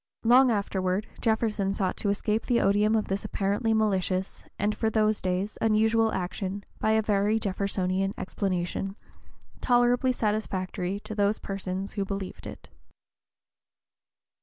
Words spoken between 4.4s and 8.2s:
and, for those days, unusual action, by a very Jeffersonian